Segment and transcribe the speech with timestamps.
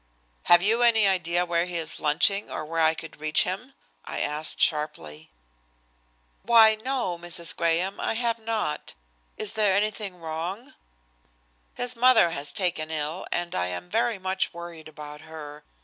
[0.45, 4.19] "Have you any idea where he is lunching or where I could reach him?" I
[4.19, 5.29] asked sharply.
[6.41, 6.73] "Why!
[6.83, 7.55] no, Mrs.
[7.55, 8.95] Graham, I have not.
[9.37, 10.73] Is there anything wrong?"
[11.75, 15.63] "His mother has been taken ill and I am very much worried about her.